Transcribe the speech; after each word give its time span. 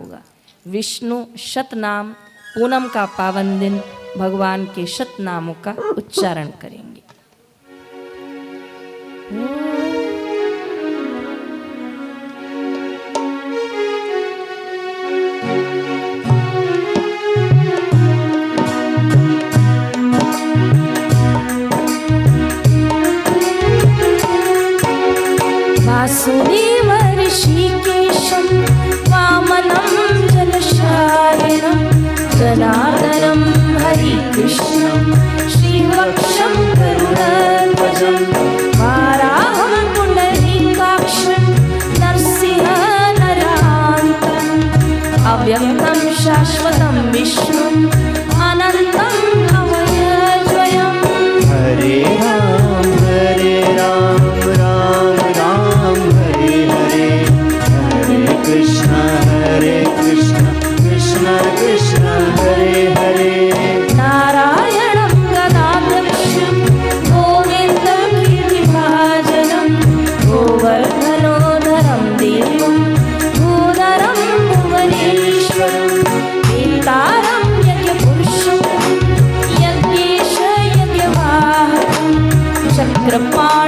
होगा। 0.00 0.22
विष्णु 0.66 1.24
शतनाम 1.38 2.12
पूनम 2.54 2.88
का 2.88 3.04
पावन 3.06 3.58
दिन 3.60 3.80
भगवान 4.18 4.64
के 4.64 4.86
शतनामों 4.86 5.54
का 5.54 5.72
उच्चारण 5.96 6.48
करेंगे। 6.62 7.02
सनातनं 32.40 33.40
हरिकृष्णं 33.80 35.02
श्रीवक्षं 35.54 36.54
श्रीपक्षं 36.78 38.49
कृपा 83.10 83.59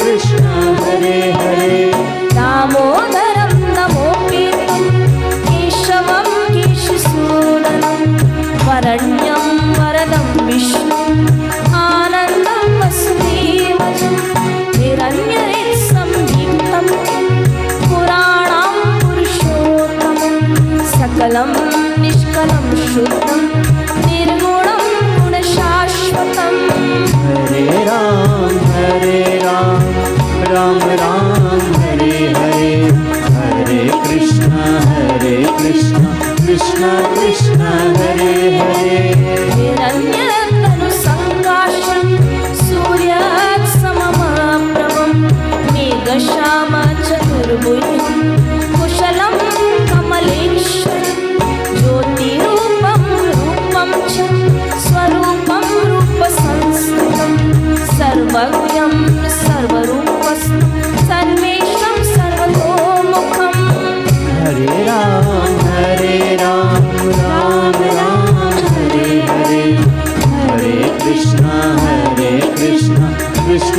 कृष्णा 0.00 0.54
रामोदरं 2.36 3.52
नमोऽपि 3.76 4.44
केशवं 5.46 6.28
किशूनं 6.54 7.82
परण्यं 8.66 9.44
वरदं 9.78 10.46
विष्णु। 10.46 11.03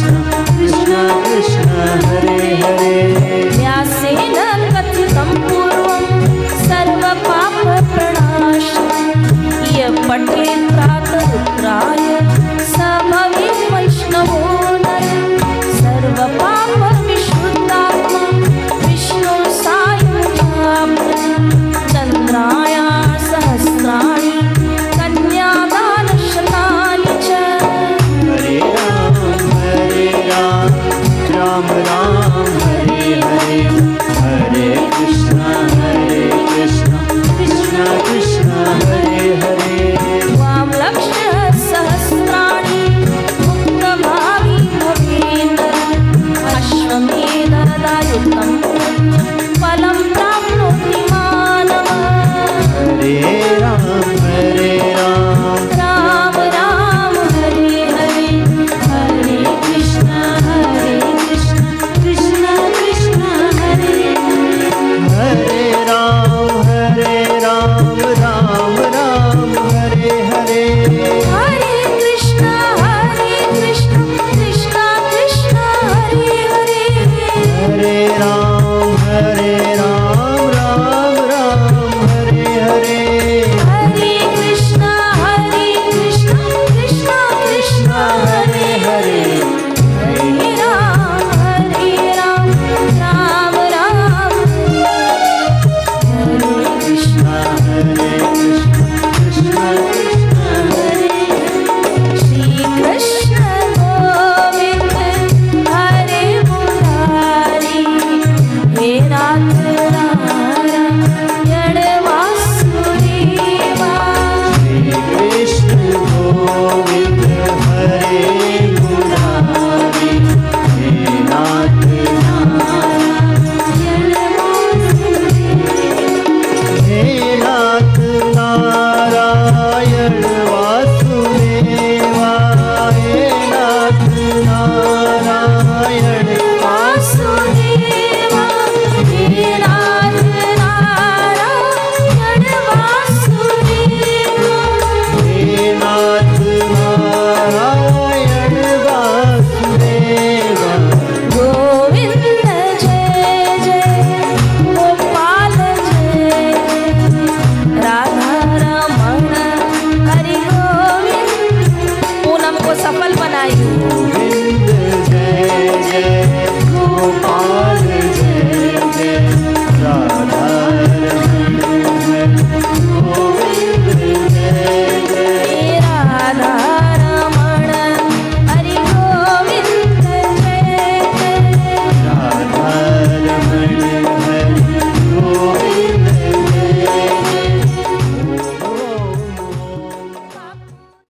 yourself 0.00 0.37